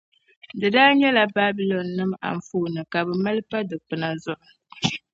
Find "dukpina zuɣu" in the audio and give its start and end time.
3.69-4.47